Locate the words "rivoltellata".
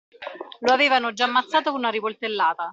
1.91-2.67